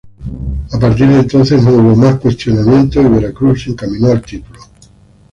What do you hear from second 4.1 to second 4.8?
título.